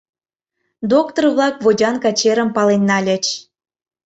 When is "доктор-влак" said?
0.93-1.55